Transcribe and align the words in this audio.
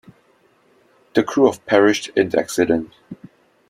The 1.13 1.21
crew 1.23 1.47
of 1.47 1.63
perished 1.67 2.09
in 2.15 2.29
the 2.29 2.39
accident. 2.39 2.91